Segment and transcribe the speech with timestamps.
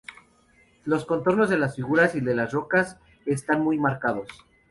[0.83, 4.27] Los contornos de las figuras y de las rocas están muy marcados.